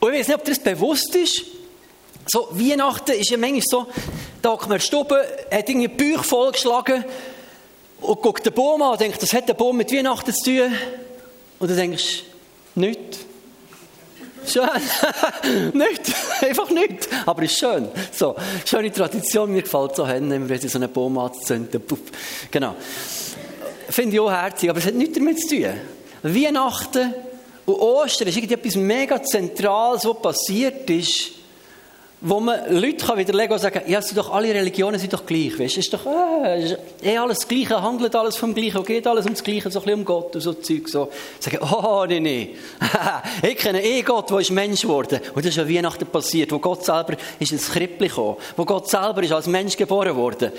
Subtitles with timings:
[0.00, 1.44] Und ich weiß nicht, ob dir das bewusst ist.
[2.26, 3.86] So, Weihnachten ist ja manchmal so,
[4.42, 4.82] da kommt man in
[5.50, 7.04] hat irgendwie Bauch vollgeschlagen
[8.00, 10.72] und guckt den Baum an und denkt, das hat der Baum mit Weihnachten zu tun.
[11.58, 12.22] Und dann denkst
[12.74, 13.18] du, nichts.
[14.46, 14.68] Schön.
[15.74, 16.14] nicht.
[16.40, 17.08] Einfach nicht.
[17.26, 17.88] Aber ist schön.
[18.12, 18.36] So.
[18.64, 19.52] Schöne Tradition.
[19.52, 21.82] Mir gefällt so, wenn wir so einen Baum anzünden.
[22.50, 22.74] Genau.
[23.90, 24.70] Finde ich auch herzig.
[24.70, 25.74] Aber es hat nichts damit zu tun.
[26.22, 27.14] Weihnachten
[27.68, 31.37] und Ostern ist irgendetwas mega Zentrales, was passiert ist
[32.20, 35.56] wo man Leute kann widerlegen und sagen, ja, sind doch alle Religionen sind doch gleich,
[35.56, 36.04] weißt ist doch,
[36.44, 39.78] äh, ist eh alles das Gleiche, handelt alles vom Gleichen, geht alles ums Gleiche, so
[39.78, 41.10] ein bisschen um Gott und so Zeug, so.
[41.38, 42.56] Sagen, oh, nee, nee.
[43.48, 45.20] ich kenne eh Gott, der ist Mensch geworden.
[45.34, 48.88] Und das ist ja Weihnachten passiert, wo Gott selber ist ins Krippli gekommen, wo Gott
[48.88, 50.50] selber ist als Mensch geboren worden.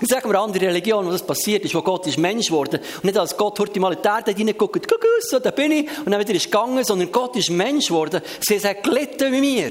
[0.00, 2.80] Dann sagen wir andere Religionen, wo das passiert ist, wo Gott ist Mensch geworden.
[2.96, 4.86] Und nicht als Gott heute mal in die Erde reingeguckt,
[5.22, 8.20] so, da bin ich, und dann wieder ist gegangen, sondern Gott ist Mensch geworden.
[8.40, 9.70] Sie sind gelitten wie mir.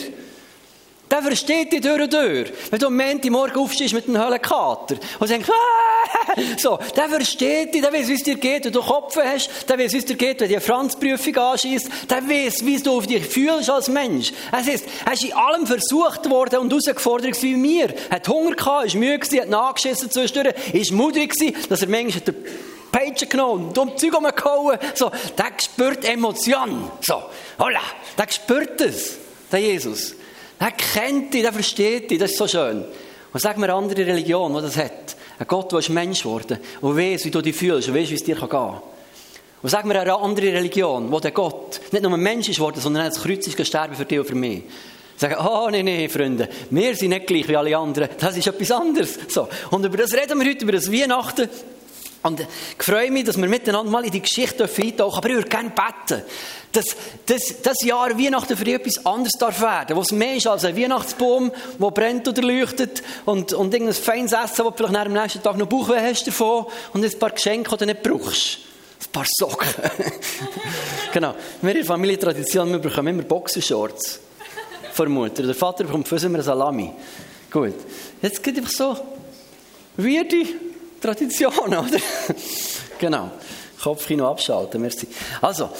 [1.11, 2.53] Der versteht dich durch und durch.
[2.69, 5.91] Wenn du am Montagmorgen aufstehst mit einem Höllenkater und denkst, ah!
[6.57, 9.77] so, der versteht dich, der weiß, wie es dir geht, wenn du Kopf hast, der
[9.77, 13.07] weiß, wie es dir geht, wenn du eine Franzprüfung anschießt, der weiß, wie du auf
[13.07, 14.31] dich fühlst als Mensch.
[14.57, 17.93] Es ist, er ist in allem versucht worden und herausgefordert wie mir.
[18.09, 21.89] Er hat Hunger gehabt, ist müde gewesen, hat nachgeschissen zwischendurch, ist mutig gewesen, dass er
[21.89, 22.35] manchmal den
[22.89, 24.77] Peitsche genommen und um Zeug umgehauen.
[24.95, 26.89] So, der spürt Emotionen.
[27.01, 27.21] So,
[27.59, 27.81] holla,
[28.17, 29.17] der spürt es,
[29.51, 30.15] der Jesus.
[30.61, 32.85] Er kennt dich, er versteht dich, das ist so schön.
[33.33, 35.15] Und sag mir andere Religion, die das hat.
[35.39, 38.15] Ein Gott, der ist Mensch geworden und weiß, wie du dich fühlst und weißt, wie
[38.15, 38.79] es dir gehen kann.
[39.63, 42.79] Und sag mir eine andere Religion, wo der Gott nicht nur ein Mensch ist geworden,
[42.79, 44.61] sondern das Kreuz ist gestorben für dich und für mich.
[45.17, 48.09] Sagen, oh, nein, nein, Freunde, wir sind nicht gleich wie alle anderen.
[48.19, 49.17] Das ist etwas anderes.
[49.29, 49.47] So.
[49.71, 51.49] Und über das reden wir heute, über das Weihnachten.
[52.21, 55.49] Und ich freue mich, dass wir miteinander mal in die Geschichte eintauchen Aber ich würde
[55.49, 56.23] gerne beten,
[56.71, 59.95] dass, dass das Jahr Weihnachten für dich etwas anderes darf werden.
[59.95, 64.31] Wo es mehr ist als ein Weihnachtsbaum, der brennt oder leuchtet und, und irgendein feines
[64.31, 67.69] Essen, wo du vielleicht am nächsten Tag noch Bauchweh hast davon und ein paar Geschenke,
[67.71, 68.59] die du nicht brauchst.
[69.01, 69.67] Ein paar Socken.
[71.13, 71.33] genau.
[71.61, 74.19] Wir in der Familientradition, wir bekommen immer Boxershorts.
[74.93, 75.43] Von der Mutter.
[75.43, 76.91] Der Vater bekommt für uns immer Salami.
[77.49, 77.73] Gut.
[78.21, 78.97] Jetzt geht einfach so.
[79.97, 80.45] Weirde
[81.01, 81.99] Tradition, oder?
[82.99, 83.31] genau.
[83.81, 85.07] Kopfkino abschalten, merci.
[85.41, 85.71] Also,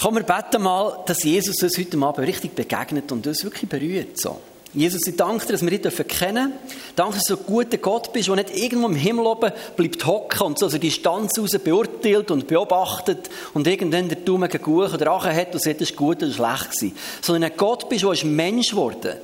[0.00, 4.20] kommen wir beten mal, dass Jesus uns heute Abend richtig begegnet und uns wirklich berührt.
[4.20, 4.40] So.
[4.74, 6.78] Jesus, ich danke dir, dass wir dich kennen dürfen.
[6.96, 10.42] Danke, dass du ein guter Gott bist, der nicht irgendwo im Himmel oben bleibt hocken
[10.42, 15.06] und so aus der Distanz raus beurteilt und beobachtet und irgendwann der Daumen gegen oder
[15.06, 16.96] Rache hat und sagt, das ist gut oder schlecht gewesen.
[17.22, 19.14] Sondern ein Gott bist, der Mensch geworden.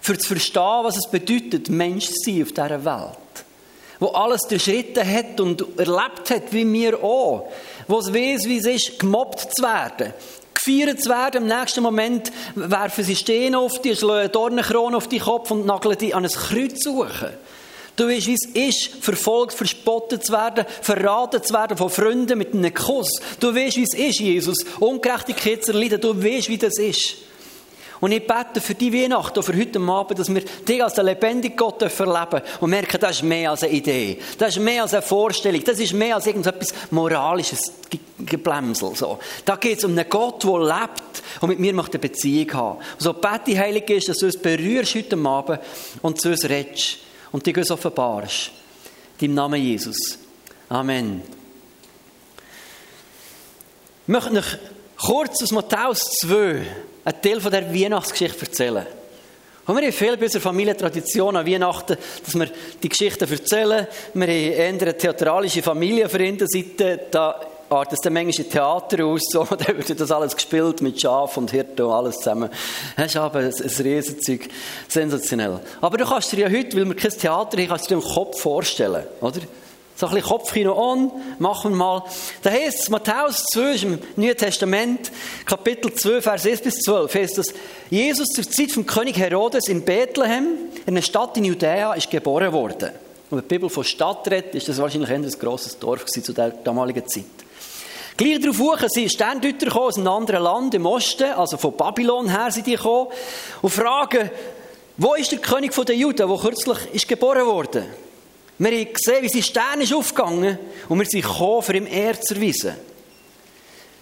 [0.00, 3.18] Für zu verstehen, was es bedeutet, Mensch zu sein auf dieser Welt
[4.00, 7.48] wo alles durchschritten hat und erlebt hat, wie wir auch,
[7.86, 10.14] wo es weiss, wie es ist, gemobbt zu werden,
[10.54, 11.42] gefeiert zu werden.
[11.42, 15.66] Im nächsten Moment werfen sie Steine auf dich, schlagen eine Dornenkrone auf deinen Kopf und
[15.66, 17.28] nageln dich an ein Kreuz suchen.
[17.96, 22.54] Du weißt, wie es ist, verfolgt, verspottet zu werden, verraten zu werden von Freunden mit
[22.54, 23.20] einem Kuss.
[23.40, 26.00] Du weißt, wie es ist, Jesus, Ungerechtigkeit zu erleiden.
[26.00, 27.16] Du weißt, wie das ist.
[28.00, 31.04] Und ich bete für die Weihnacht und für heute Abend, dass wir dich als den
[31.04, 34.18] lebendigen Gott erleben und merken, das ist mehr als eine Idee.
[34.38, 35.62] Das ist mehr als eine Vorstellung.
[35.62, 37.60] Das ist mehr als irgendetwas moralisches
[38.18, 38.96] Geblämsel.
[38.96, 39.18] So.
[39.44, 42.78] Da geht es um einen Gott, der lebt und mit mir möchte eine Beziehung haben.
[42.78, 45.60] Und so bete, Heilige ist, dass du uns berührst heute Abend
[46.00, 46.98] und zu uns redest
[47.32, 48.50] und dich uns offenbarst.
[49.20, 50.18] Deinem Namen Jesus.
[50.70, 51.22] Amen.
[54.06, 54.58] Ich möchte euch
[54.96, 56.66] kurz aus Matthäus 2
[57.12, 58.86] einen Teil von der Weihnachtsgeschichte erzählen.
[59.66, 62.48] Und wir haben viel bei unserer Familientradition an Weihnachten, dass wir
[62.82, 63.86] die Geschichten erzählen.
[64.14, 67.00] Wir haben eher eine theatralische Familie auf der Seite.
[67.10, 69.44] Da artet es dann manchmal ein Theater aus, so.
[69.50, 72.50] da wird das alles gespielt mit Schaf und Hirte und alles zusammen.
[72.96, 74.48] Das ist aber ein, ein Riesenzeug.
[74.88, 75.60] Sensationell.
[75.80, 78.14] Aber du kannst dir ja heute, weil wir kein Theater haben, kannst du dir im
[78.14, 79.40] Kopf vorstellen, oder?
[80.00, 82.04] So ein bisschen Kopfkino on, machen wir mal.
[82.42, 85.12] Da heißt es, Matthäus 2 ist im Neuen Testament,
[85.44, 87.52] Kapitel 2, Vers 1 bis 12, heißt es,
[87.90, 90.56] Jesus zur Zeit vom König Herodes in Bethlehem,
[90.86, 92.92] in einer Stadt in Judäa, ist geboren worden.
[93.28, 96.48] Und wenn die Bibel von Stadt redet, ist das wahrscheinlich ein grosses Dorf zu der
[96.48, 97.24] damaligen Zeit.
[98.16, 102.50] Gleich darauf hoch sind Sterndeuter aus einem anderen Land im Osten, also von Babylon her
[102.50, 103.08] sind die gekommen,
[103.60, 104.30] und fragen,
[104.96, 107.84] wo ist der König der Juden, der kürzlich ist geboren wurde?
[108.62, 110.58] Wir haben gesehen, wie sein Stern ist aufgegangen
[110.90, 112.74] und wir sind gekommen, für ihm Ehre zu erweisen.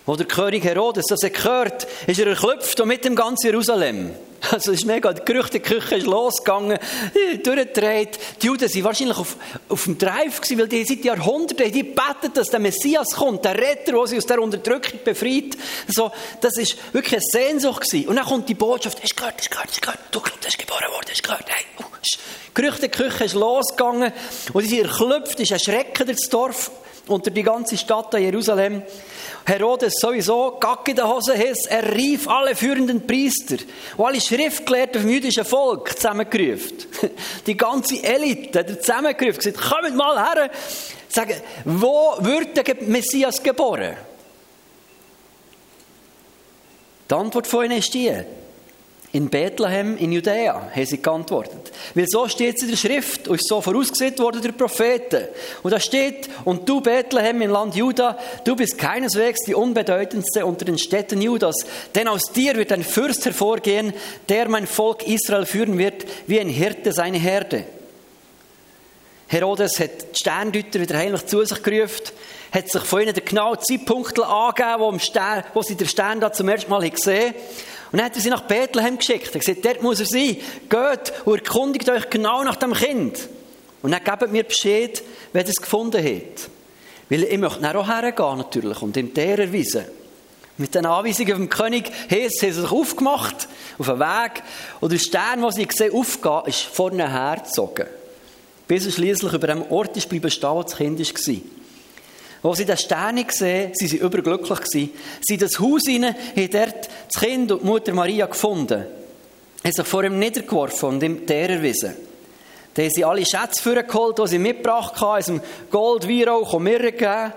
[0.05, 4.11] Wo der König Herodes das gehört, ist er erklüpft und mit dem ganzen Jerusalem.
[4.51, 6.79] Also es ist mega, die Gerüchteküche ist losgegangen,
[7.43, 8.19] durchgedreht.
[8.41, 9.37] Die Juden waren wahrscheinlich auf,
[9.69, 13.93] auf dem Drive weil die seit Jahrhunderten die beten, dass der Messias kommt, der Retter,
[13.93, 15.57] der sie aus der Unterdrückung befreit.
[15.87, 18.09] Also, das ist wirklich eine Sehnsucht gewesen.
[18.09, 20.45] Und dann kommt die Botschaft, hast du gehört, hast du gehört, hast du gehört, du
[20.45, 24.13] bist geboren worden, hast du gehört, hey, oh, die Gerüchteküche ist losgegangen
[24.53, 26.71] und sie sind erklüpft, ist ein Schrecken durchs Dorf
[27.09, 28.83] unter die ganze Stadt Jerusalem.
[29.45, 33.57] Herodes sowieso, Gack in der Hose hiss, er rief alle führenden Priester
[33.97, 36.77] und alle Schriftgelehrten vom jüdischen Volk zusammengerufen.
[37.47, 40.51] Die ganze Elite hat er zusammengerufen, gesagt, kommt mal her,
[41.09, 41.35] sagen,
[41.65, 43.97] wo wird der Messias geboren?
[47.11, 48.13] Die Antwort von ihnen ist die,
[49.13, 51.73] in Bethlehem in Judäa, haben sie geantwortet.
[51.95, 55.29] Weil so steht es in der Schrift und ist so vorausgesehen worden durch Propheten.
[55.63, 60.67] Und da steht, und du Bethlehem im Land Juda, du bist keineswegs die unbedeutendste unter
[60.67, 61.57] den Städten Judas,
[61.95, 63.95] denn aus dir wird ein Fürst hervorgehen,
[64.29, 67.65] der mein Volk Israel führen wird, wie ein Hirte seine Herde.
[69.29, 72.13] Herodes hat die Sterndeuter wieder heimlich zu sich gerufen,
[72.53, 75.01] hat sich von ihnen den genauen Zeitpunkt angegeben,
[75.53, 77.78] wo, sie den Stern da zum ersten Mal gesehen haben.
[77.91, 79.29] Und dann hat er sie nach Bethlehem geschickt.
[79.29, 80.37] Er hat gesagt, dort muss er sein.
[80.69, 83.29] Geht und erkundigt euch genau nach dem Kind.
[83.83, 85.03] Und dann gebt mir Bescheid,
[85.33, 86.51] wenn ihr es gefunden habt.
[87.09, 89.85] Weil ich möchte dann auch hergehen natürlich und ihm der erweisen.
[90.59, 93.49] Mit den Anweisungen vom König haben sie sich aufgemacht,
[93.79, 94.43] auf den Weg.
[94.81, 97.87] Und der Stern, den sie gesehen aufgehen, ist vorne hergezogen.
[98.67, 101.58] Bis er schliesslich über dem Ort ist bleiben stehen, wo das Kind war.
[102.43, 104.61] Als sie den Stern gesehen sie waren überglücklich.
[104.67, 108.87] Sie sind in das Haus hinein, haben dort das Kind und die Mutter Maria gefunden.
[109.65, 111.95] haben sich vor ihm niedergeworfen und ihm die erwiesen.
[112.75, 116.93] Dann haben sie alle Schätze vorgeholt, die sie mitgebracht haben, aus Gold, Weihrauch und Mirre
[116.93, 117.33] gegeben.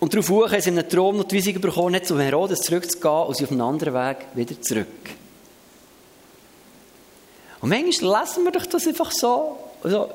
[0.00, 3.26] Und darauf haben sie in einem Traum noch die Weisung bekommen, nicht zu Herodes zurückzugehen
[3.26, 4.86] und sie auf einen anderen Weg wieder zurück.
[7.60, 10.10] Und manchmal lesen wir doch das einfach so, also,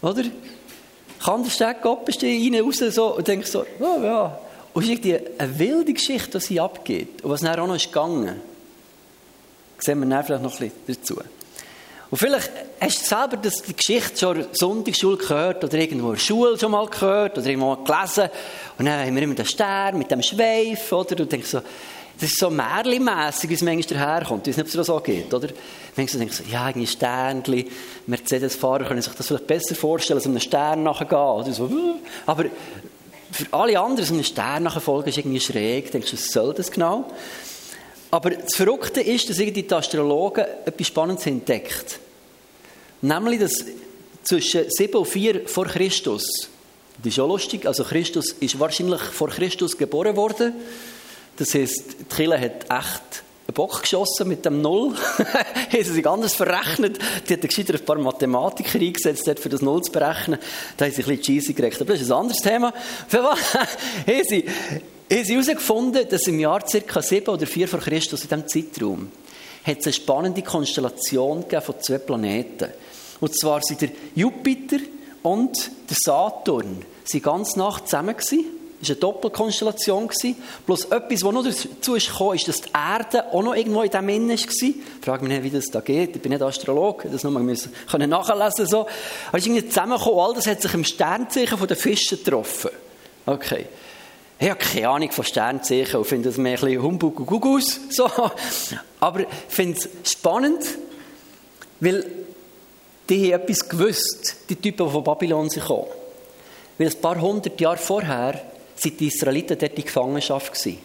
[0.00, 0.22] oder?
[1.18, 1.76] Kann der Steg
[2.10, 4.38] stehen, rein, raus, so, und denke so, oh, ja.
[4.74, 7.24] Und es ist eine wilde Geschichte, die sie abgeht.
[7.24, 8.40] Und was dann auch noch ist gegangen.
[9.78, 11.20] Sehen wir dann vielleicht noch ein bisschen dazu.
[12.10, 12.50] Und vielleicht
[12.80, 16.20] hast du selber das, die Geschichte schon in der Sonntagsschule gehört oder irgendwo in der
[16.20, 18.30] Schule schon mal gehört oder irgendwo mal gelesen.
[18.78, 21.20] Und dann haben wir immer den Stern mit dem Schweif, oder?
[21.20, 21.60] Und denkst so,
[22.20, 24.46] das ist so märchenmässig, wie es manchmal daherkommt.
[24.48, 25.48] Ich weiß nicht, ob es dir so geht, oder?
[25.96, 27.64] Manchmal denkst du, ja, irgendwie Sternchen,
[28.06, 31.70] Mercedes-Fahrer können sich das vielleicht besser vorstellen, als einem Stern nachgehen, oder so.
[32.26, 32.46] Aber
[33.30, 35.92] für alle anderen, so einem Stern nachfolgen, ist irgendwie schräg.
[35.92, 37.04] Denkst du, was soll das genau?
[38.10, 42.00] Aber das Verrückte ist, dass die Astrologen etwas Spannendes entdeckt.
[43.00, 43.64] Nämlich, dass
[44.24, 46.26] zwischen 7 und 4 vor Christus,
[47.02, 50.54] das ist auch lustig, also Christus ist wahrscheinlich vor Christus geboren worden,
[51.38, 54.94] das heisst, die Kille hat echt einen Bock geschossen mit dem Null.
[55.18, 56.98] haben sie sich anders verrechnet.
[57.28, 60.38] Die hat gescheiter ein paar Mathematiker eingesetzt, für das Null zu berechnen.
[60.76, 61.82] Da haben sie ein bisschen cheesy gerechnet.
[61.82, 62.74] Aber das ist ein anderes Thema.
[63.08, 63.54] Für was?
[63.54, 67.02] haben sie, haben sie herausgefunden, dass im Jahr ca.
[67.02, 69.12] 7 oder 4 vor Christus, in diesem Zeitraum,
[69.64, 72.68] hat es eine spannende Konstellation von zwei Planeten.
[73.20, 74.78] Und zwar sind der Jupiter
[75.22, 78.57] und der Saturn sind ganz nah zusammen gewesen.
[78.80, 80.08] War eine Doppelkonstellation.
[80.66, 84.08] Bloß etwas, was noch dazu ist ist, dass die Erde auch noch irgendwo in diesem
[84.08, 84.34] Innen war.
[84.36, 86.14] Ich frage mich nicht, wie das da geht.
[86.14, 87.08] Ich bin nicht Astrologe.
[87.08, 88.80] Das nochmal müssen, können nachlesen so.
[88.80, 90.20] Aber es ist irgendwie zusammengekommen.
[90.20, 92.70] All das hat sich im Sternzeichen der Fische getroffen.
[93.26, 93.66] Okay.
[94.40, 97.80] Ich habe keine Ahnung von Sternzeichen und finde das mehr ein bisschen Humbug und Gugus.
[97.90, 98.08] So.
[99.00, 100.64] Aber ich finde es spannend,
[101.80, 102.06] weil
[103.08, 105.68] die haben etwas gewusst, die Typen, die von Babylon sind.
[105.68, 105.88] Weil
[106.78, 108.40] ein paar hundert Jahre vorher
[108.78, 110.78] sind die Israeliten dort in Gefangenschaft gewesen.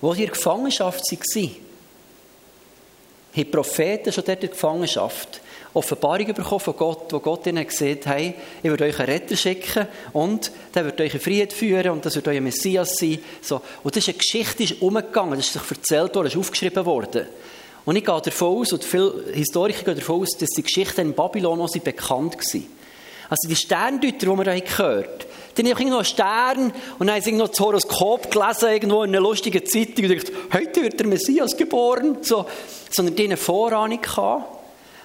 [0.00, 1.56] Wo sie in Gefangenschaft waren, haben
[3.34, 5.40] die Propheten schon dort in Gefangenschaft
[5.76, 9.86] Offenbarung bekommen von Gott, wo Gott ihnen gesagt hat, ich werde euch einen Retter schicken
[10.14, 13.18] und der wird euch in Frieden führen und das wird euer Messias sein.
[13.42, 13.60] So.
[13.82, 16.40] Und das ist eine Geschichte, die ist umgegangen, das ist sich erzählt worden, das ist
[16.40, 17.26] aufgeschrieben worden.
[17.84, 21.14] Und ich gehe davon aus, und viele Historiker gehen davon aus, dass die Geschichten in
[21.14, 22.66] Babylon auch bekannt waren.
[23.28, 27.10] Also die Sterndeuter, die wir da gehört dann habe ich irgendwo einen Stern und dann
[27.10, 31.00] habe ich irgendwo das Horoskop gelesen, irgendwo in einer lustigen Zeitung und dachte, heute wird
[31.00, 32.18] der Messias geboren.
[32.20, 32.44] So,
[32.90, 34.44] sondern die eine Vorahnung gehabt,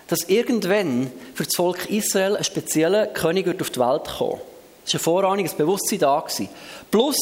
[0.10, 4.42] dass irgendwann für das Volk Israel ein spezieller König wird auf die Welt kommen.
[4.84, 6.50] Das war eine Vorahnung, ein Bewusstsein da gewesen.
[6.90, 7.16] Plus,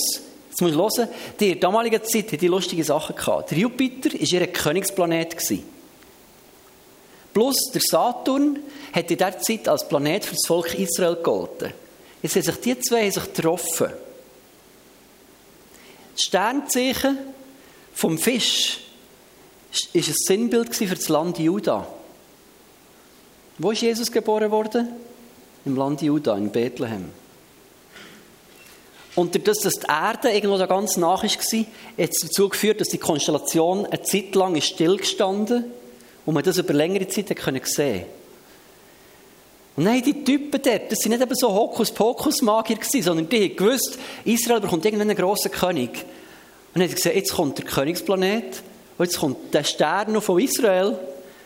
[0.49, 3.15] jetzt muss ich hören, die in der damaligen Zeit die lustige Sachen.
[3.51, 5.78] Der Jupiter war ihr Königsplanet gewesen.
[7.33, 8.59] Plus der Saturn
[8.93, 11.73] hat in dieser Zeit als Planet für das Volk Israel gegolten.
[12.21, 13.93] Jetzt haben sich die zwei sich getroffen.
[16.13, 17.17] Das Sternzeichen
[17.93, 18.79] vom Fisch
[19.93, 21.87] ist ein Sinnbild für das Land Juda.
[23.57, 24.89] Wo ist Jesus geboren worden?
[25.65, 27.09] Im Land Juda, in Bethlehem.
[29.15, 32.87] Und dadurch, dass die Erde irgendwo da ganz nach war, hat es dazu geführt, dass
[32.87, 35.65] die Konstellation eine Zeit lang ist stillgestanden
[36.25, 38.05] und man das über längere Zeit sehen konnte.
[39.75, 43.55] Und nein, die Typen dort, das sind nicht eben so Hokuspokus-Magier gewesen, sondern die haben
[43.55, 45.91] gewusst, Israel bekommt irgendwann einen grossen König.
[45.91, 48.61] Und dann haben sie gesagt, jetzt kommt der Königsplanet
[48.97, 50.97] und jetzt kommt der Stern von Israel.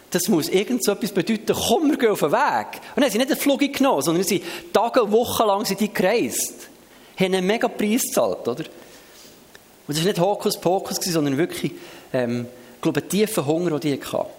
[0.09, 1.53] Das muss irgend so etwas bedeuten.
[1.53, 2.67] Komm, wir gehen auf den Weg.
[2.95, 5.93] Und dann haben sie nicht einen Flug genommen, sondern sie Tage Wochen lang sind die
[5.93, 6.69] gereist
[7.17, 8.63] haben einen mega Preis gezahlt, oder?
[9.85, 11.73] Und das war nicht Hokuspokus, sondern wirklich,
[12.13, 14.29] ähm, ich glaube, einen tiefen Hunger, den die hatten.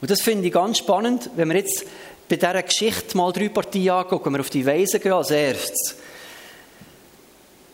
[0.00, 1.84] Und das finde ich ganz spannend, wenn wir jetzt
[2.28, 5.96] bei dieser Geschichte mal drei Partien angucken, wenn wir auf die Weisen gehen als erstes,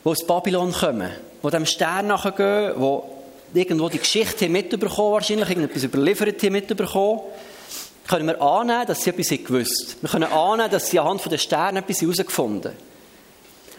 [0.05, 1.11] die aus Babylon kommen,
[1.43, 2.75] die dem Stern nachgehen,
[3.55, 7.21] die irgendwo die Geschichte mitbekommen wahrscheinlich irgendetwas überliefert haben mitbekommen,
[8.09, 11.81] können wir annehmen, dass sie etwas gewusst Wir können annehmen, dass sie anhand der Sterne
[11.81, 12.73] etwas herausgefunden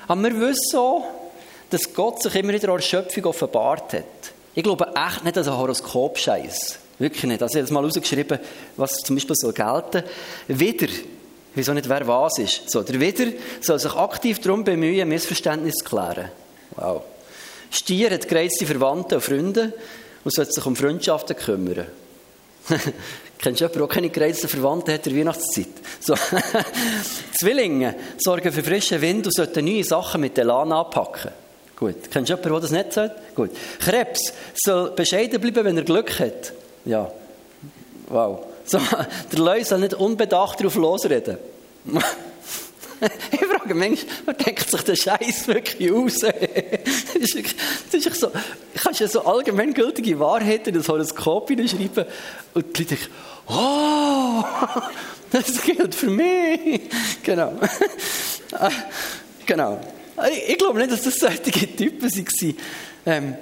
[0.08, 0.20] haben.
[0.22, 1.04] Aber wir wissen auch,
[1.70, 4.04] dass Gott sich immer wieder an der Schöpfung offenbart hat.
[4.54, 6.80] Ich glaube echt nicht an so Horoskop-Scheiß.
[7.00, 7.42] Wirklich nicht.
[7.42, 8.40] Also ich habe jetzt mal rausgeschrieben,
[8.76, 10.04] was zum Beispiel soll gelten.
[10.48, 10.88] Wieder,
[11.54, 12.70] wieso nicht wer was ist.
[12.70, 16.30] So, der Wieder soll sich aktiv darum bemühen, Missverständnisse zu klären.
[16.76, 17.04] Wow.
[17.70, 19.74] Stier hat gereizte Verwandte und Freunde
[20.24, 21.86] und sollte sich um Freundschaften kümmern.
[23.40, 25.68] Kennst du jemanden, der keine gereizten Verwandten hat in der Weihnachtszeit?
[26.00, 26.16] So.
[27.40, 31.32] Zwillinge sorgen für frischen Wind und sollten neue Sachen mit Elan anpacken.
[31.76, 32.10] Gut.
[32.10, 33.36] Kennst du jemanden, der das nicht sagt?
[33.36, 33.52] Gut.
[33.80, 36.54] Krebs soll bescheiden bleiben, wenn er Glück hat.
[36.86, 37.12] Ja.
[38.08, 38.46] Wow.
[38.68, 38.80] So,
[39.32, 41.38] der Leu soll nicht unbedacht darauf losreden.
[43.32, 46.20] Ich frage manchmal, wer denkt sich der Scheiß wirklich aus?
[46.20, 47.56] das ist,
[47.92, 48.32] das ist so,
[48.76, 52.06] kannst ja so allgemeingültige Wahrheiten in das Horoskop schreiben
[52.56, 53.08] und die Leute denken,
[53.50, 54.44] oh,
[55.32, 56.82] das gilt für mich.
[57.24, 57.54] Genau.
[59.46, 59.80] genau.
[60.48, 61.42] Ich glaube nicht, dass das solche
[61.76, 62.58] Typen waren,
[63.06, 63.36] ähm,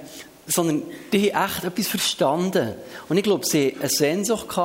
[0.46, 2.74] sondern die haben echt etwas verstanden.
[3.08, 4.56] Und ich glaube, sie hatten eine Sehnsucht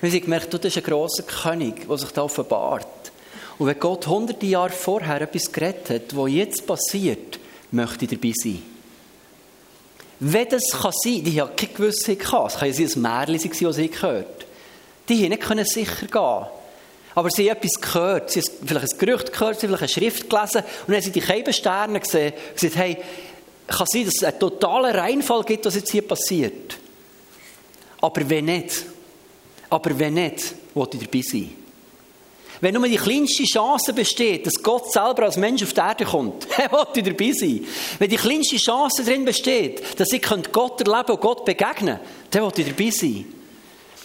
[0.00, 2.86] weil sie gemerkt haben, das ist ein grosser König, der sich da offenbart.
[3.58, 7.40] Und wenn Gott hunderte Jahre vorher etwas geredet hat, was jetzt passiert,
[7.72, 8.62] möchte ich dabei sein.
[10.20, 13.52] Wenn das kann sein, die haben keine Gewissheit gehabt, es kann ja sein, ein Märchen
[13.52, 14.46] sein, das sie gehört.
[15.08, 16.46] Die haben nicht sicher gehen
[17.18, 20.06] aber sie haben etwas gehört, sie haben vielleicht ein Gerücht gehört, sie haben vielleicht eine
[20.06, 22.96] Schrift gelesen und dann haben sie die Scheibensterne gesehen und gesagt, hey,
[23.68, 26.78] kann sein, dass es einen totalen Reinfall gibt, was jetzt hier passiert.
[28.00, 28.84] Aber wenn nicht,
[29.70, 31.50] aber wenn nicht, wollte ich dabei sein.
[32.60, 36.48] Wenn nur die kleinste Chance besteht, dass Gott selber als Mensch auf die Erde kommt,
[36.56, 37.64] er will dabei sein.
[37.98, 42.52] Wenn die kleinste Chance drin besteht, dass ich Gott erleben und Gott begegnen dann will
[42.56, 43.37] ich dabei sein.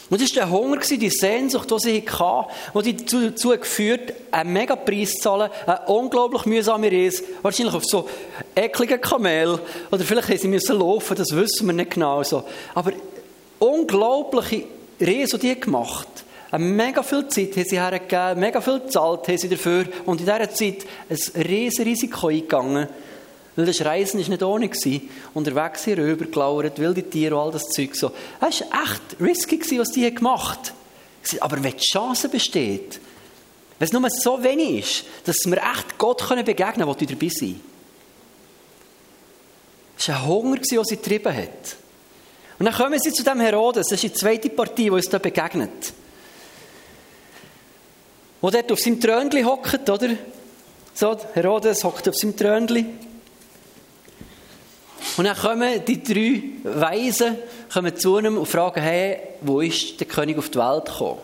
[0.09, 4.75] Und das war der Hunger, die Sehnsucht, die sie hatten, die dazu geführt einen mega
[4.75, 8.09] Preis zu zahlen, eine unglaublich mühsame Reise, wahrscheinlich auf so
[8.55, 9.59] ekligen Kamel,
[9.91, 12.43] oder vielleicht haben sie müssen laufen, das wissen wir nicht genau so.
[12.75, 12.91] Aber
[13.59, 14.65] unglaubliche
[14.99, 16.07] Reise, die sie gemacht
[16.51, 16.75] haben.
[16.75, 20.51] Mega viel Zeit haben sie hergegeben, mega viel gezahlt haben sie dafür und in dieser
[20.51, 22.87] Zeit ein riesiges Risiko eingegangen.
[23.55, 24.69] Weil das Reisen war nicht ohne.
[24.69, 25.09] Gewesen.
[25.33, 28.11] Unterwegs hier rüber gelauert, wilde Tiere und all das Zeug so.
[28.41, 30.73] Es war echt risky, was die gemacht
[31.29, 31.41] haben.
[31.41, 32.99] Aber wenn die Chance besteht,
[33.79, 37.29] wenn es nur so wenig ist, dass wir echt Gott begegnen können, wo die dabei
[37.29, 37.59] sein.
[39.97, 41.77] Es war ein Hunger, den sie getrieben hat.
[42.59, 45.17] Und dann kommen sie zu dem Herodes, das ist die zweite Partie, die uns da
[45.19, 45.93] begegnet
[48.43, 50.09] wo dort auf seinem Trönli hockt, oder?
[50.93, 52.85] So, Herodes hockt auf seinem Trönli.
[55.17, 57.37] Und dann kommen die drei Weisen
[57.71, 61.19] kommen zu ihm und fragen, hey, wo ist der König auf die Welt gekommen?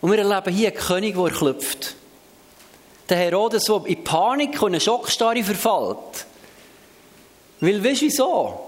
[0.00, 1.94] Und wir erleben hier einen König, der klopft.
[3.08, 6.26] Der Herodes, der in Panik und eine Schockstarre verfällt.
[7.60, 8.60] Weil, weißt du wieso?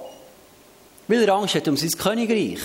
[1.09, 2.61] Weil er Angst hat um sein Königreich.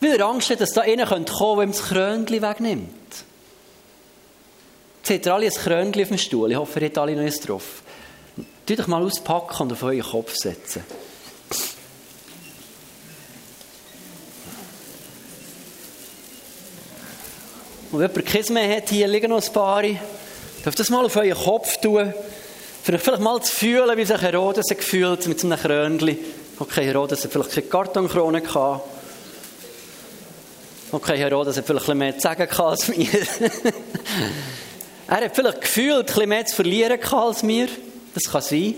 [0.00, 3.01] Weil er Angst hat, dass da einer kommen könnte, der ihm das Krönchen wegnimmt.
[5.08, 6.50] Habt ihr alle ein Krönchen auf dem Stuhl.
[6.52, 7.82] Ich hoffe, ihr habt alle noch eins drauf.
[8.64, 10.84] Tut euch mal auspacken und auf euren Kopf setzen.
[17.90, 19.82] Und wenn jemand keins mehr hat, hier liegen noch ein paar.
[19.82, 22.14] Dürft das mal auf euren Kopf tun.
[22.84, 26.16] Vielleicht, vielleicht mal zu fühlen, wie sich Herodes gefühlt mit so einem Krönchen.
[26.58, 28.88] Okay, Herodes hat vielleicht keine Kartonkrone gehabt.
[30.92, 33.08] Okay, Herodes hat vielleicht ein bisschen mehr zu sagen als mir.
[35.20, 37.68] er hat vielleicht gefühlt, ein bisschen mehr zu verlieren als mir.
[38.14, 38.74] Das kann sein.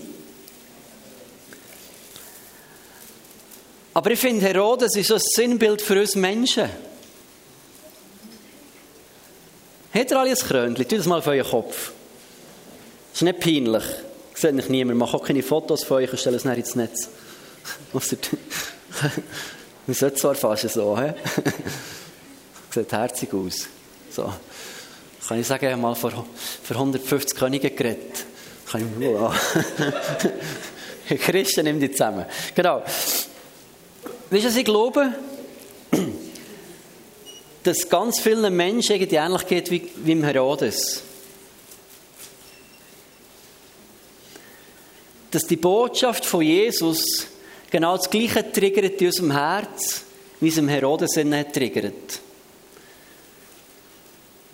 [3.95, 6.69] Aber ich finde, Herodes ist so ein Sinnbild für uns Menschen.
[9.95, 10.89] Habt ihr alle ein Krönchen?
[10.89, 11.93] Tu das mal auf euren Kopf.
[13.13, 13.85] Das ist nicht peinlich.
[14.33, 14.99] Das sieht nicht niemand.
[14.99, 17.09] Mach auch keine Fotos von euch und stelle es nachher ins Netz.
[19.87, 21.13] Man sollte zwar fast so, he?
[22.71, 23.69] Sieht herzig aus.
[24.11, 24.33] So.
[25.27, 28.27] Kann ich sagen, ich habe mal vor, vor 150 Königen geredet.
[28.71, 29.35] Kann ich, wow.
[31.19, 32.27] Christen nimmt die zusammen.
[32.55, 32.83] Genau.
[34.31, 35.15] Weißt du, ich glaube?
[37.63, 41.03] Dass ganz vielen Menschen irgendwie ähnlich geht wie, wie im Herodes.
[45.31, 47.29] Dass die Botschaft von Jesus
[47.71, 50.03] genau das Gleiche triggert in unserem Herz,
[50.41, 52.21] wie es im Herodes triggert.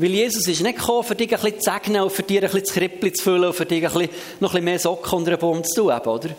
[0.00, 2.44] Weil Jesus ist nicht gekommen, für dich ein bisschen zu segnen und für dich ein
[2.44, 4.08] bisschen das Krippli zu füllen und für dich ein bisschen,
[4.40, 6.30] noch ein bisschen mehr Socken unter den Baum zu tun, oder?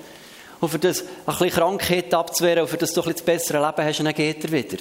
[0.60, 3.64] Und für das ein bisschen Krankheit abzuwehren und für das du ein bisschen das bessere
[3.64, 4.78] Leben hast und dann geht er wieder.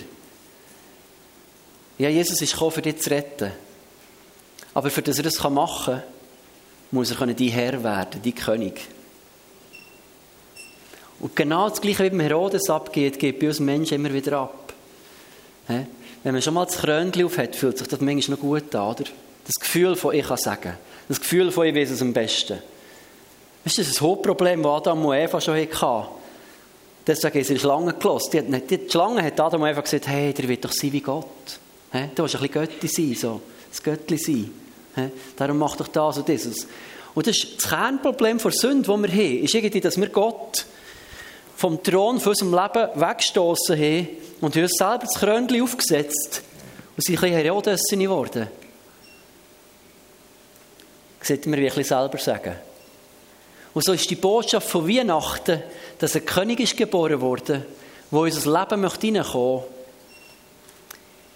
[1.99, 3.53] Ja, Jesus ist gekommen, für dich zu retten.
[4.73, 6.03] Aber für das er das machen kann,
[6.91, 8.81] muss er dein Herr werden, dein König.
[11.19, 14.73] Und genau das Gleiche wie beim Herodes abgeht, geht bei uns Menschen immer wieder ab.
[16.23, 18.89] Wenn man schon mal das Krönchen auf hat, fühlt sich das manchmal noch gut an,
[18.89, 19.05] oder?
[19.47, 20.75] Das Gefühl von, ich kann sagen.
[21.09, 22.59] Das Gefühl von, ich weiß es am besten.
[23.65, 26.09] Das ist ein Hauptproblem, das Adam und Eva schon hatten.
[27.07, 28.31] Deswegen ist sie Schlange gelassen.
[28.33, 31.01] Die, die, die Schlange hat Adam und Eva gesagt, hey, der wird doch sein wie
[31.01, 31.27] Gott.
[31.93, 32.11] He?
[32.15, 33.41] Du willst ein bisschen Götti sein, so.
[33.71, 34.51] Das Göttli sein.
[34.95, 35.03] He?
[35.37, 36.67] Darum mach doch das und dieses.
[37.15, 40.65] Und das ist das Kernproblem der Sünde, das wir haben, ist irgendwie, dass wir Gott
[41.61, 44.09] vom Thron von unserem Leben weggestoßen haben
[44.41, 46.43] und uns selber das Krönchen aufgesetzt
[46.97, 48.49] und sind ein bisschen Herodes geworden.
[51.19, 52.57] Das sollte mir wirklich selber sagen.
[53.75, 55.63] Und so ist die Botschaft von Weihnachten,
[55.99, 57.67] dass ein König ist geboren wurde,
[58.11, 59.65] in unser Leben möchte hineinkommen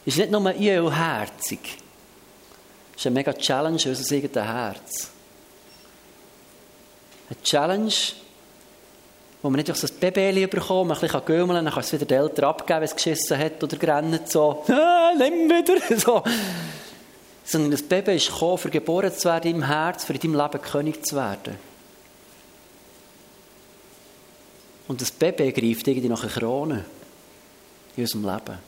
[0.07, 1.61] ist nicht nur eheherzig.
[2.93, 5.11] Es ist eine mega Challenge für unser eigenes Herz.
[7.29, 7.93] Eine Challenge,
[9.45, 11.93] wo man nicht durch so ein Baby bekommt, man ein bisschen gömmeln, dann kann es
[11.93, 16.23] wieder den Eltern abgeben, wenn es geschissen hat oder gerannt, so, ah, nimm wieder, so.
[17.45, 20.63] Sondern das Baby ist gekommen, für geboren zu werden im Herz, für in deinem Leben
[20.63, 21.59] König zu werden.
[24.89, 26.87] Und das Baby greift irgendwie nach einer Krone
[27.97, 28.59] in unserem Leben.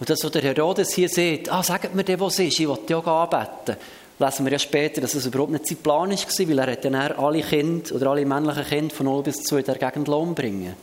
[0.00, 2.78] Und das, was der Herodes hier sieht, ah, sagt mir der, was ist, ich will
[2.88, 3.76] ja anbeten
[4.18, 7.42] lesen wir ja später, dass es überhaupt nicht sein Plan war, weil er dann alle
[7.42, 10.74] Kinder oder alle männlichen Kinder von 0 bis 2 in der Gegend umbringen.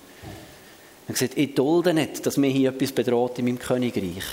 [1.07, 4.23] Er hat gesagt, ich dulde nicht, dass mir hier etwas bedroht in meinem Königreich.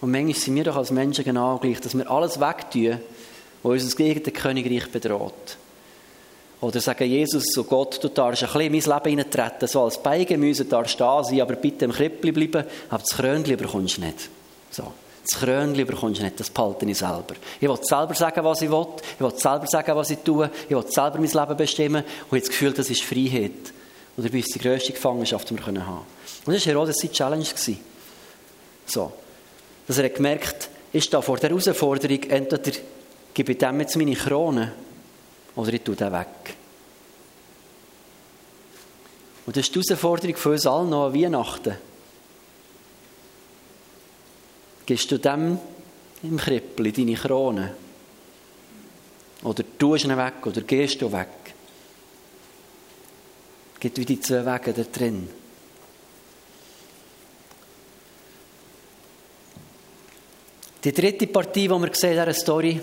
[0.00, 3.00] Und manchmal sind wir doch als Menschen genau gleich, dass wir alles wegtun,
[3.62, 5.56] was unser eigenes Königreich bedroht.
[6.60, 10.02] Oder sagen, Jesus, so Gott, du darfst ein bisschen in mein Leben hineintreten, so als
[10.02, 14.02] Beigemüse darfst du da sein, aber bitte im Krippli bleiben, aber das Krönchen bekommst du
[14.02, 14.28] nicht.
[14.70, 14.92] So.
[15.30, 17.34] Das Krönchen bekommst du nicht, das behalte ich selber.
[17.60, 18.86] Ich will selber sagen, was ich will.
[19.14, 20.50] Ich will selber sagen, was ich tue.
[20.64, 22.02] Ich will selber mein Leben bestimmen.
[22.02, 23.72] Und ich habe das Gefühl, das ist Freiheit.
[24.16, 25.86] Und dabei ist die grösste Gefangenschaft, die wir haben können.
[26.46, 27.46] Und das war Herodes seine Challenge.
[28.86, 29.12] So.
[29.86, 32.72] Dass er hat gemerkt, ist da vor der Herausforderung, entweder
[33.32, 34.72] gebe ich dem jetzt meine Krone
[35.54, 36.26] oder ich tue den weg.
[39.46, 41.89] Und das ist die Herausforderung für uns alle noch an Weihnachten.
[44.90, 45.56] Gibst du dem
[46.24, 47.74] im Krippel deine Krone?
[49.44, 51.28] Oder tust du ihn weg oder gehst du weg?
[53.74, 55.30] Es gibt wie die zwei Wege da drin.
[60.82, 62.80] Die dritte Partie, die wir sehen in dieser Story,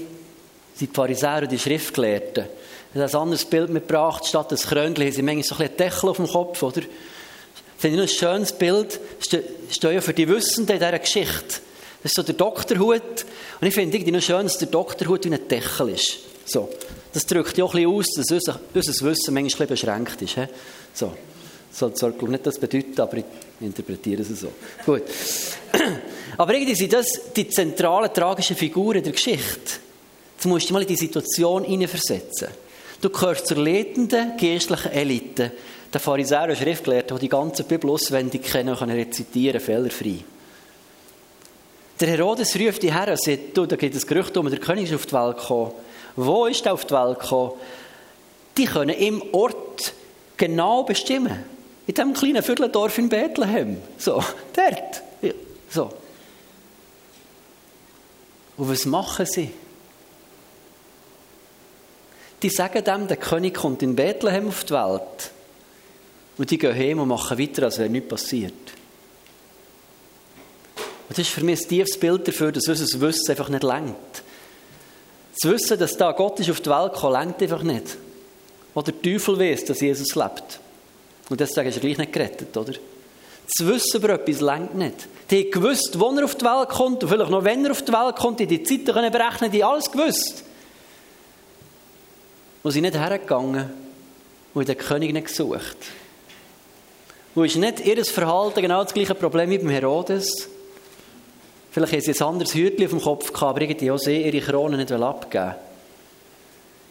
[0.75, 2.45] sind die Pharisäer und die Schriftgelehrten.
[2.93, 4.25] Ich habe ein anderes Bild mitgebracht.
[4.25, 6.83] Statt des Krönchen haben sie manchmal so ein Deckel auf dem Kopf, oder?
[7.77, 8.97] Finde ich ein schönes Bild.
[9.19, 11.66] Steht ja für die Wissenden in dieser Geschichte.
[12.03, 13.25] Das ist so der Doktorhut.
[13.59, 16.19] Und ich finde irgendwie noch schön, dass der Doktorhut wie ein Deckel ist.
[16.45, 16.69] So.
[17.13, 20.35] Das drückt ja auch ein bisschen aus, dass unser, Wissen manchmal ein bisschen beschränkt ist.
[20.35, 20.45] He?
[20.93, 21.13] So.
[21.71, 23.25] Soll zwar nicht das bedeuten, aber ich
[23.59, 24.51] interpretiere es so.
[24.85, 25.03] Gut.
[26.37, 29.79] Aber irgendwie sind das die zentralen tragischen Figuren der Geschichte.
[30.35, 32.47] Jetzt musst du mal in die Situation hineinversetzen.
[32.99, 35.51] Du gehörst zur leitenden geistlichen Elite,
[35.93, 40.23] der Pharisäer und Schriftgelehrten, die die ganze Bibel auswendig kennen und rezitieren, fehlerfrei.
[41.99, 44.85] Der Herodes ruft die her und sagt, du, da geht das Gerücht um, der König
[44.85, 45.71] ist auf die Welt gekommen.
[46.15, 47.53] Wo ist er auf die Welt gekommen?
[48.57, 49.93] Die können im Ort
[50.35, 51.43] genau bestimmen.
[51.87, 53.77] In diesem kleinen Vierteldorf in Bethlehem.
[53.97, 54.23] So,
[54.55, 55.01] dort.
[55.69, 55.91] So.
[58.57, 59.51] Und was machen sie?
[62.43, 65.31] die sagen dem, der König kommt in Bethlehem auf die Welt.
[66.37, 68.53] Und die gehen heim und machen weiter, als wäre nichts passiert.
[71.09, 74.23] Und das ist für mich ein tiefes Bild dafür, dass unser Wissen einfach nicht lenkt.
[75.41, 77.97] Das Wissen, dass da Gott ist auf die Welt gekommen, lenkt einfach nicht.
[78.73, 80.59] Oder der Teufel weiß, dass Jesus lebt.
[81.29, 82.73] Und deswegen ist er gleich nicht gerettet, oder?
[82.73, 85.07] Das Wissen über etwas lenkt nicht.
[85.29, 87.81] Die haben gewusst, wann er auf die Welt kommt und vielleicht noch, wenn er auf
[87.81, 90.43] die Welt kommt, die die Zeiten können berechnen, die alles gewusst.
[92.63, 93.69] Wo sie nicht hergegangen
[94.53, 95.77] und den König nicht gesucht.
[97.35, 100.49] Wo ist nicht ihr Verhalten genau das gleiche Problem wie beim Herodes?
[101.77, 104.43] Vielleicht haben sie ein anderes Hütchen auf dem Kopf gehabt, aber irgendwie auch sie ihre
[104.43, 105.53] Krone nicht abgeben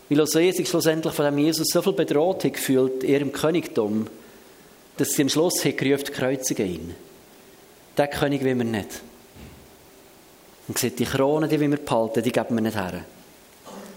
[0.09, 4.07] Weil auch sie sich schlussendlich von dem Jesus so viel bedroht hat gefühlt, ihrem Königtum,
[4.97, 6.95] dass sie am Schluss hat gerufen, kreuzigen ihn.
[7.99, 9.01] Den König will wir nicht.
[10.69, 13.05] Und sieht, die Krone, die wir behalten, die geben wir nicht her.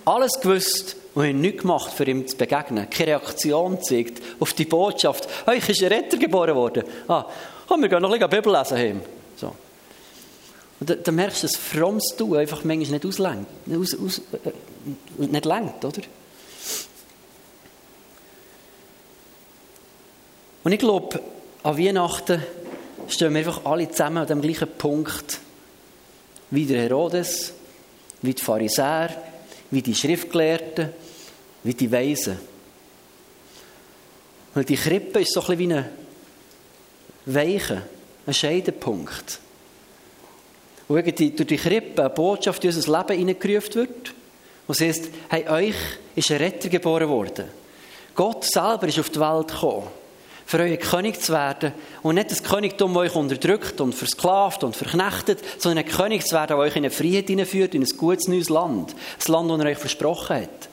[0.05, 2.89] Alles gewusst und haben nichts gemacht, für ihm zu begegnen.
[2.89, 5.29] Keine Reaktion zeigt auf die Botschaft.
[5.45, 6.83] Euch ist ein Retter geboren worden.
[7.07, 7.27] Ah,
[7.77, 9.01] wir gehen noch ein bisschen Bibel lesen heim.
[9.35, 9.53] So.
[10.79, 13.47] Und dann, merkst du, dass frommes Tun einfach manchmal nicht auslenkt.
[13.69, 16.01] Aus, aus, äh, nicht lenkt, oder?
[20.63, 21.21] Und ich glaube,
[21.63, 22.43] an Weihnachten
[23.07, 25.39] stehen wir einfach alle zusammen an dem gleichen Punkt.
[26.51, 27.53] Wie der Herodes,
[28.21, 29.09] wie die Pharisäer,
[29.71, 30.89] wie die Schriftgelehrten,
[31.63, 32.39] wie die Weisen.
[34.53, 35.89] Weil die Krippe ist so ein bisschen wie eine
[37.25, 37.81] Weiche,
[38.25, 39.39] ein Scheidepunkt.
[40.89, 44.13] Wo durch die Krippe eine Botschaft in unser Leben hineingerufen wird.
[44.67, 45.75] Es heißt, hey, euch
[46.15, 47.45] ist ein Retter geboren worden.
[48.13, 49.87] Gott selber ist auf die Welt gekommen
[50.49, 51.73] für euer König zu werden.
[52.01, 56.33] Und nicht das Königtum, das euch unterdrückt und versklavt und verknechtet, sondern ein König zu
[56.33, 58.95] werden, der euch in eine Freiheit hineinführt, in ein gutes neues Land.
[59.19, 60.69] Das Land, das er euch versprochen hat.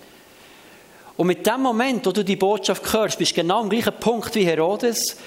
[1.18, 4.34] Und mit dem Moment, wo du die Botschaft hörst, bist du genau am gleichen Punkt
[4.34, 5.18] wie Herodes,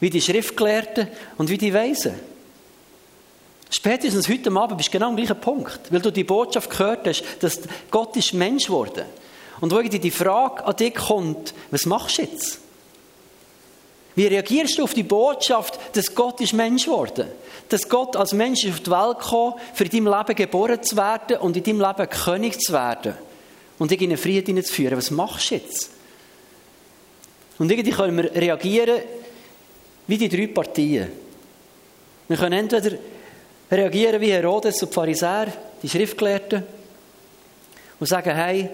[0.00, 1.06] wie die Schriftgelehrten
[1.38, 2.31] und wie die Weisen.
[3.74, 7.24] Spätestens heute Abend bist du genau am gleichen Punkt, weil du die Botschaft gehört hast,
[7.40, 7.58] dass
[7.90, 9.06] Gott ist Mensch geworden.
[9.62, 12.58] Und wo die Frage an dich kommt, was machst du jetzt?
[14.14, 17.28] Wie reagierst du auf die Botschaft, dass Gott ist Mensch geworden?
[17.70, 21.38] Dass Gott als Mensch auf die Welt gekommen, für in deinem Leben geboren zu werden
[21.38, 23.14] und in deinem Leben König zu werden.
[23.78, 24.98] Und dich in eine Frieden hineinzuführen.
[24.98, 25.90] Was machst du jetzt?
[27.58, 29.00] Und irgendwie können wir reagieren
[30.06, 31.08] wie die drei Partien.
[32.28, 32.98] Wir können entweder
[33.72, 35.46] reagieren wie Herodes und die Pharisäer,
[35.82, 36.62] die Schriftgelehrten,
[37.98, 38.68] und sagen, hey,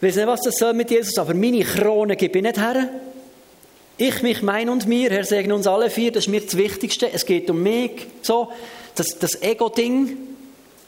[0.00, 2.88] ich weiß nicht, was das soll mit Jesus, aber meine Krone gebe ich nicht her.
[3.96, 7.12] Ich, mich, mein und mir, Herr, segne uns alle vier, das ist mir das Wichtigste.
[7.12, 8.06] Es geht um mich.
[8.22, 8.48] So,
[8.96, 10.16] das, das Ego-Ding,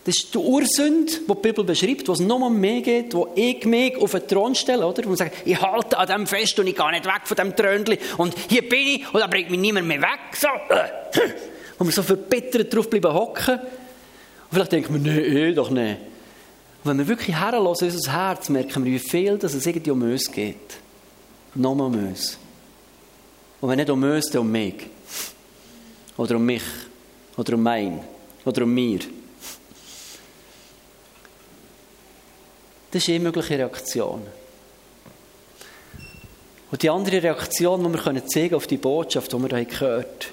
[0.05, 3.29] das ist die Ursünde, die die Bibel beschreibt, wo es nur um mich geht, wo
[3.35, 5.05] ich mich auf den Thron stelle, oder?
[5.05, 7.57] Wo man sagt, ich halte an dem fest und ich gehe nicht weg von dem
[7.57, 10.37] Trönchen und hier bin ich und da bringt mich niemand mehr weg.
[10.37, 10.49] So.
[11.79, 13.59] Und wir so verbittert drauf bleiben hocken.
[13.59, 15.99] Und vielleicht denken wir, nee, eh, doch nicht.
[16.83, 20.03] Und wenn wir wirklich herlassen, unser Herz, merken wir, wie viel dass es irgendwie um
[20.03, 20.79] uns geht.
[21.55, 22.39] Nur um uns.
[23.61, 24.87] Und wenn nicht um uns, dann um mich.
[26.17, 26.63] Oder um mich.
[27.37, 28.01] Oder um mein.
[28.45, 29.01] Oder um mir.
[32.91, 34.23] Das ist eine mögliche Reaktion.
[36.71, 40.33] Und die andere Reaktion, die wir zeigen auf die Botschaft, die wir hier gehört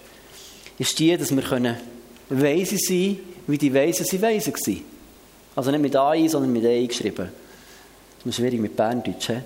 [0.80, 1.78] ist die, dass wir können
[2.30, 4.82] weise sein wie die Weisen sie weise waren.
[5.56, 7.30] Also nicht mit AI, sondern mit AI geschrieben.
[8.20, 9.28] Das ist schwierig mit Berndeutsch.
[9.28, 9.38] He?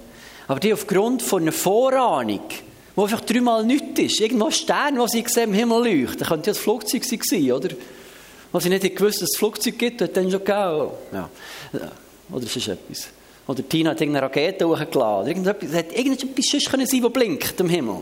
[0.48, 2.42] Aber die aufgrund von einer Vorahnung
[2.96, 4.20] wo einfach dreimal nichts ist.
[4.22, 6.18] Irgendwo ein Stern, den sie sehen, im Himmel leuchten.
[6.18, 7.70] Das könnte ja das Flugzeug sein, oder?
[8.52, 10.90] Was sie nicht gewusst dass es ein Flugzeug gibt, hat dann schon gegeben.
[11.14, 11.30] Ja.
[12.32, 13.10] Oder ist es etwas?
[13.46, 15.28] Oder Tina hat irgendeine Rakete hochgeladen.
[15.28, 18.00] Irgendetwas, hat irgendetwas sonst können sein, das blinkt im Himmel.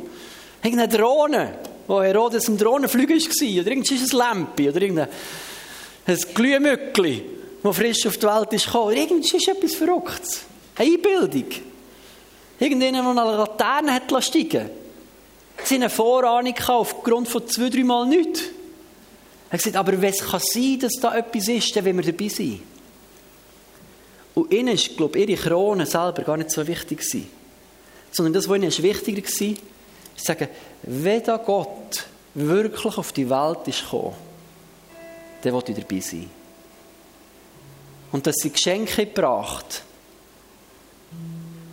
[0.63, 1.53] Irgendeine Drohne,
[1.87, 3.61] wo Herodes im Drohnenflüger war.
[3.61, 4.69] Oder irgendein Lampe.
[4.69, 5.07] Oder irgendein
[6.07, 7.23] ein Glühmückli,
[7.63, 8.95] das frisch auf die Welt ist gekommen.
[8.95, 10.41] Irgendwas etwas Verrücktes.
[10.75, 11.45] Eine Einbildung.
[12.59, 14.69] Irgendjemand, der eine Laterne hat steigen
[15.63, 18.41] Sie eine Vorahnung aufgrund von zwei, drei Mal nichts.
[19.49, 22.11] Er hat gesagt, aber wenn es kann sein, dass da etwas ist, dann wollen wir
[22.11, 22.59] dabei sein.
[24.33, 27.01] Und ihnen ist, glaube ich, ihre Krone selber gar nicht so wichtig.
[28.11, 29.55] Sondern das, was ihnen ist wichtiger war,
[30.15, 30.47] zu sagen,
[30.83, 34.13] wenn Gott wirklich auf die Welt ist gekommen,
[35.41, 36.29] dann will ich dabei sein.
[38.11, 39.83] Und dass sie Geschenke gebracht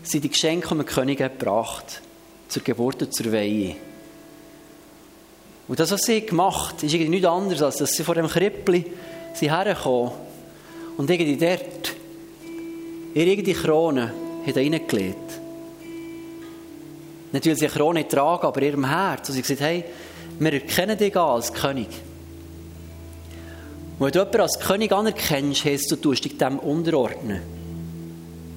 [0.02, 2.00] sind die Geschenke, die man König gebracht
[2.48, 3.76] zur Geburt und zur Weihe.
[5.68, 8.26] Und das, was sie gemacht haben, ist irgendwie nichts anderes, als dass sie vor dem
[8.26, 8.84] Krippli
[9.40, 10.12] hergekommen
[10.96, 11.94] und irgendwie dort
[13.14, 15.41] ihre irgendeine Krone haben da reingelegt.
[17.32, 19.28] Nicht, weil sie eine Krone tragen, aber in ihrem Herz.
[19.28, 19.84] Und sie gesagt, hey,
[20.38, 21.88] wir erkennen dich als König.
[23.98, 27.40] Und wenn du jemanden als König anerkennst, heisst du, tust dich dem unterordnen.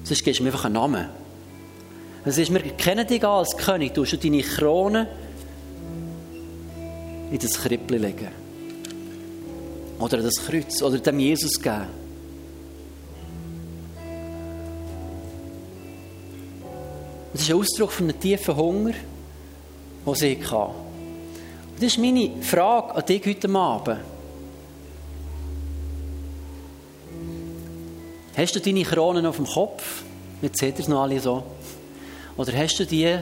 [0.04, 1.08] Sonst gibst du mir einfach einen Namen.
[2.24, 5.08] Das ist, wir erkennen dich als König, tust du deine Krone
[7.30, 8.28] in das Krippli legen.
[9.98, 10.82] Oder das Kreuz.
[10.82, 12.05] Oder dem Jesus geben.
[17.48, 18.92] Ist ein Ausdruck von einem tiefen Hunger,
[20.04, 20.74] den sie hatte.
[21.76, 23.98] Das ist meine Frage an dich heute Abend.
[28.36, 30.02] Hast du deine Kronen auf dem Kopf?
[30.42, 31.42] Jetzt seht ihr es noch alle so.
[32.36, 33.16] Oder hast du die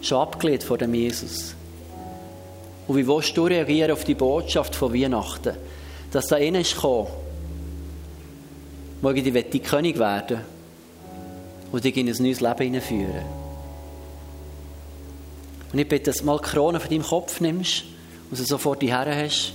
[0.00, 1.54] schon abgelehnt vor dem Jesus?
[2.88, 5.56] Und wie willst du reagieren auf die Botschaft von Weihnachten?
[6.10, 7.08] Dass da einer ist gekommen,
[9.14, 10.40] ich die König werden
[11.70, 13.41] und dich in ein neues Leben hineinführen.
[15.72, 17.84] Und ich bitte, dass du mal die Krone von deinem Kopf nimmst
[18.30, 19.52] und sie sofort die Herren hast.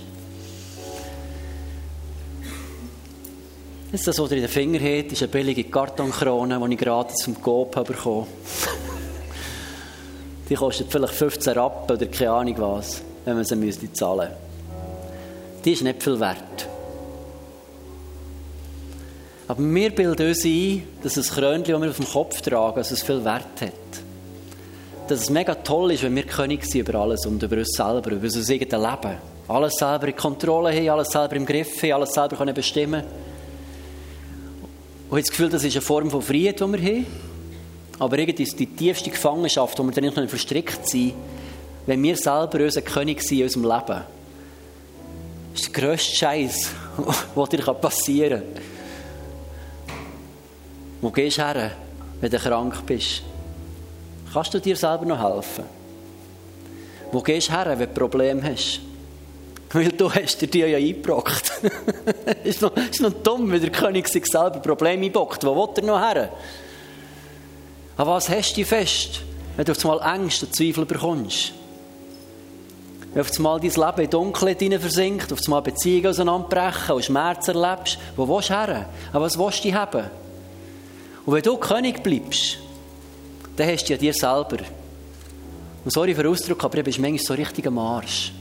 [3.91, 7.13] Jetzt das, was ihr in den Finger habt, ist eine billige Kartonkrone, die ich gerade
[7.13, 8.27] zum Coop bekommen
[10.49, 14.32] die kostet vielleicht 15 Rappen oder keine Ahnung was, wenn man sie müsste zahlen
[15.63, 16.67] Die ist nicht viel wert.
[19.49, 22.91] Aber wir bilden uns ein, dass das Krönchen, das wir auf dem Kopf tragen, dass
[22.91, 24.07] es viel Wert hat.
[25.08, 28.12] Dass es mega toll ist, wenn wir König sind über alles und über uns selber,
[28.12, 29.17] über unser eigenes Leben.
[29.48, 33.08] Alles selber in Kontrolle haben, alles selber im Griff haben, alles selber können bestimmen Und
[35.06, 37.06] ich habe das Gefühl, das ist eine Form von Freiheit, die wir haben.
[38.00, 41.13] Aber irgendwie ist die tiefste Gefangenschaft, wo wir dann nicht verstrickt sind,
[41.86, 44.04] wenn wir selber unser König sind in unserem Leben.
[45.54, 46.70] Das ist der grösste Scheiß,
[47.36, 48.63] der dir passieren kann.
[51.02, 51.72] Wo gehst du her,
[52.20, 53.24] wenn du krank bist?
[54.34, 55.63] Kannst du dir selber noch helfen?
[57.12, 58.82] Wo gehst du her, wenn du Probleme hast?
[59.72, 61.52] Weil du hast dir die ja eingebrockt.
[62.44, 65.44] ist, ist noch dumm, wenn der König sich selber Probleme einbockt.
[65.44, 66.32] Wo will er noch her?
[67.98, 69.22] Aber was hast du fest,
[69.56, 71.54] wenn du auf einmal Ängste und Zweifel bekommst?
[73.13, 77.98] Wenn auf einmal dein Leben in Dunkelheit versinkt, auf einmal Beziehungen auseinanderbrechen und Schmerz erlebst,
[78.16, 78.86] wo willst du her?
[79.12, 80.06] Aber was willst du haben?
[81.26, 82.60] Und wenn du König bleibst,
[83.58, 84.58] dann hast du ja dir selber.
[85.84, 88.32] Und sorry für den Ausdruck, aber du bist manchmal so richtig am Arsch.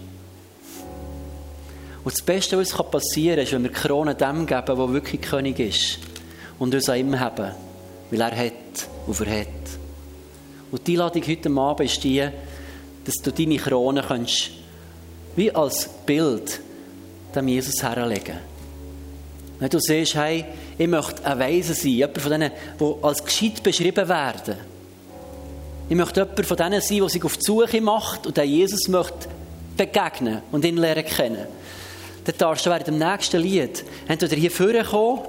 [2.05, 5.21] Und das Beste, was passieren kann, ist, wenn wir die Krone dem geben, der wirklich
[5.23, 5.99] König ist.
[6.59, 7.53] Und uns an ihm haben.
[8.11, 9.49] Weil er hat und er hat.
[10.71, 12.29] Und die Einladung heute Abend ist die,
[13.05, 14.51] dass du deine Krone kannst,
[15.35, 16.61] wie als Bild
[17.35, 18.39] dem Jesus herlegen
[19.59, 20.45] Wenn du siehst, hey,
[20.79, 24.76] ich möchte ein Weise sein, jemand von denen, die als gescheit beschrieben werden.
[25.89, 28.89] Ich möchte jemand von denen sein, der sich auf die Suche macht und der Jesus
[28.89, 29.29] möchte
[29.77, 31.47] begegnen und ihn lernen kennen.
[32.25, 35.21] Dann darfst du während dem nächsten Lied entweder hier vorkommen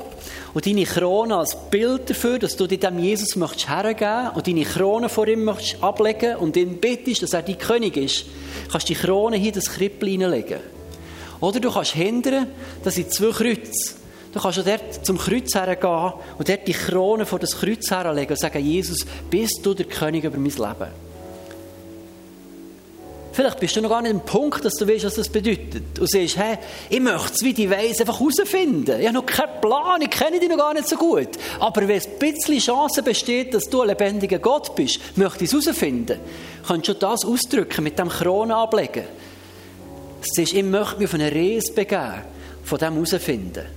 [0.55, 5.09] und deine Krone als Bild dafür, dass du dem Jesus möchtest hergeben und deine Krone
[5.09, 8.25] vor ihm möchtest ablegen und ihn bittest, dass er dein König ist,
[8.71, 10.59] kannst du die Krone hier in das Krippel hineinlegen.
[11.39, 12.47] Oder du kannst hindern,
[12.83, 13.96] dass sind zwei Kreuze
[14.37, 18.39] Du kannst dort zum Kreuz hergehen und dort die Krone vor das Kreuz herlegen und
[18.39, 18.99] sagen, Jesus,
[19.31, 20.91] bist du der König über mein Leben?
[23.31, 25.97] Vielleicht bist du noch gar nicht am Punkt, dass du weißt, was das bedeutet.
[25.97, 28.99] Und sagst, hey, ich möchte es wie die Weise einfach herausfinden.
[28.99, 31.29] Ich habe noch keinen Plan, ich kenne dich noch gar nicht so gut.
[31.59, 35.51] Aber wenn es ein bisschen Chance besteht, dass du ein lebendiger Gott bist, möchte ich
[35.51, 36.19] es herausfinden.
[36.67, 39.05] Kannst du das ausdrücken, mit dem Krone ablegen.
[40.21, 42.21] Ist, ich möchte mich auf eine Reise begeben,
[42.63, 43.76] von dem herausfinden.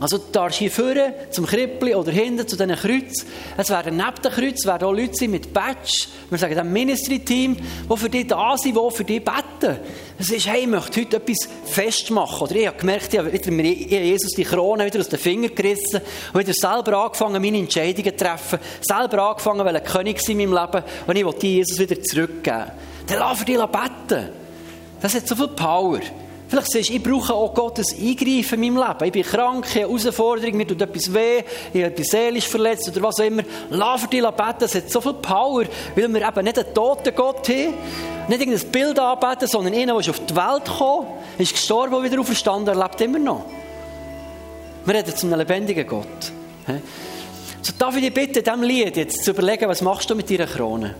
[0.00, 3.26] Also du darfst hier vorne zum Krippli oder hinten zu diesen Kreuz.
[3.58, 6.06] Es werden neben den Kreuz werden auch Leute mit Badge.
[6.30, 9.78] Wir sagen dem Ministry-Team, die für dich da sind, die für dich beten.
[10.18, 12.48] Es ist, hey, ich möchte heute etwas festmachen.
[12.48, 16.00] Oder ich habe gemerkt, ich habe wieder Jesus die Krone wieder aus den Fingern gerissen
[16.32, 18.58] und wieder selber angefangen, meine Entscheidungen zu treffen.
[18.80, 22.70] Selber angefangen, weil König sein in meinem Leben und ich wollte Jesus wieder zurückgeben.
[23.06, 24.30] Dann lass für dich beten.
[25.02, 26.00] Das hat so viel Power.
[26.50, 29.04] Vielleicht sagst du, ich brauche auch Gottes Eingreifen in meinem Leben.
[29.04, 32.88] Ich bin krank, ich habe eine Herausforderung, mir tut etwas weh, ich bin seelisch verletzt
[32.88, 33.44] oder was auch immer.
[33.70, 35.62] Lass für dich beten, das hat so viel Power,
[35.94, 37.74] weil wir eben nicht einen toten Gott haben,
[38.26, 41.06] nicht irgendein Bild anbeten, sondern einen, der auf die Welt gekommen,
[41.38, 43.44] ist gestorben und wieder auferstanden, er lebt immer noch.
[44.86, 46.32] Wir reden zu einem lebendigen Gott.
[47.62, 50.28] So darf ich dich bitten, in diesem Lied jetzt zu überlegen, was machst du mit
[50.28, 50.96] deiner Krone?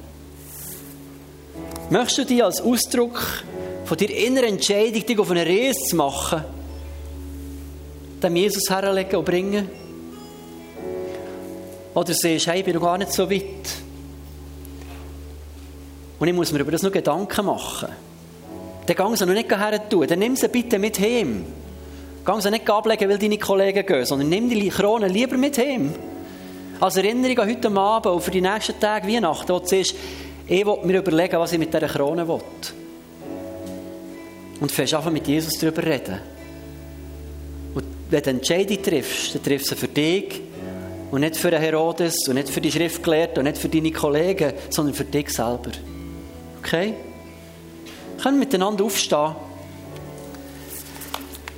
[1.90, 3.20] Möchtest du die als Ausdruck
[3.90, 6.44] von deiner inneren Entscheidung, dich auf eine Reise zu machen,
[8.22, 9.68] dem Jesus herlegen und bringen?
[11.92, 13.42] Oder siehst, hey, ich bin noch gar nicht so weit.
[16.20, 17.88] Und ich muss mir über das noch Gedanken machen.
[18.86, 20.06] Dann gang sie noch nicht her tun.
[20.06, 21.44] Dann nimm sie bitte mit heim.
[22.24, 25.92] Gang sie nicht ablegen, weil deine Kollegen gehen, sondern nimm die Krone lieber mit heim.
[26.78, 29.96] Als Erinnerung an heute Abend und für die nächsten Tage Weihnachten, wo du siehst,
[30.46, 32.38] ich will mir überlegen, was ich mit dieser Krone will.
[34.60, 36.20] Und fängst einfach mit Jesus darüber reden.
[37.74, 40.40] Und wenn du eine Entscheidung triffst, dann triffst du sie für dich
[41.10, 44.52] und nicht für den Herodes und nicht für die Schriftgelehrten und nicht für deine Kollegen,
[44.68, 45.70] sondern für dich selber.
[46.58, 46.94] Okay?
[48.16, 49.34] Wir können miteinander aufstehen.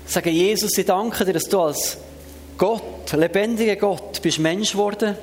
[0.06, 1.98] Sagen, Jesus, ich danke dir, dass du als
[2.56, 5.16] Gott, lebendiger Gott, bist Mensch geworden.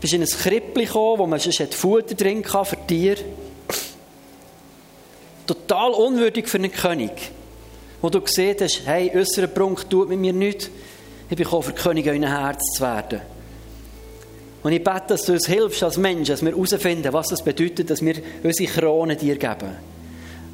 [0.00, 3.16] Bist in ein Krippli gekommen, wo man sonst Futter drin kann für Tier.
[5.48, 7.10] Total unwürdig für einen König.
[8.02, 10.70] Wo du gesehen hast, hey, äußerer Prunk tut mit mir nichts.
[11.30, 13.22] Ich bin gekommen, für König in euer Herz zu werden.
[14.62, 17.88] Und ich bete, dass du uns hilfst als Mensch, dass wir herausfinden, was es bedeutet,
[17.88, 19.70] dass wir unsere Krone dir geben.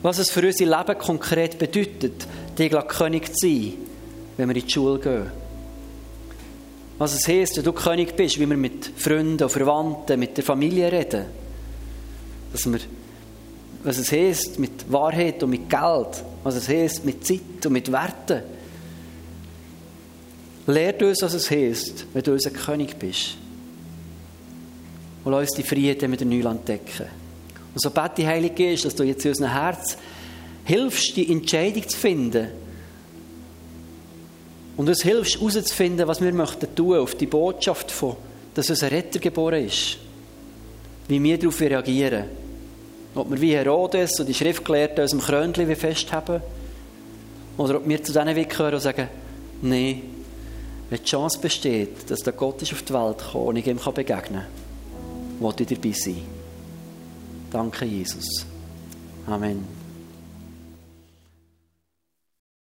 [0.03, 2.27] Was es für unser Leben konkret bedeutet,
[2.57, 3.73] dir König zu sein,
[4.37, 5.27] wenn wir in die Schule gehen.
[6.99, 10.45] Was es heisst, wenn du König bist, wie wir mit Freunden und Verwandten, mit der
[10.45, 11.25] Familie reden.
[12.53, 12.79] Dass wir,
[13.85, 16.25] was es heisst, mit Wahrheit und mit Geld.
[16.42, 18.42] Was es heisst, mit Zeit und mit Werten.
[20.66, 23.37] Lehrt uns, was es heisst, wenn du unser König bist
[25.25, 27.07] und lass uns die Frieden mit der Neuland entdecken.
[27.73, 29.97] Und so bete ich, Heilige Geist, dass du jetzt in unserem Herz
[30.64, 32.49] hilfst, die Entscheidung zu finden.
[34.77, 38.16] Und uns hilfst, herauszufinden, was wir möchten tun auf die Botschaft von,
[38.55, 39.99] dass unser Retter geboren ist.
[41.09, 42.25] Wie wir darauf reagieren.
[43.14, 46.40] Ob wir wie Herodes und die Schriftgelehrten aus dem Krönchen festhaben.
[47.57, 49.09] Oder ob wir zu denen gehören und sagen,
[49.62, 50.03] nein,
[50.90, 53.79] wenn die Chance besteht, dass der Gott ist auf die Welt kommt und ich ihm
[53.79, 54.46] begegnen kann,
[55.40, 56.22] wollte ich dabei sein.
[57.50, 58.46] Danke, Jesus.
[59.27, 59.84] Amen.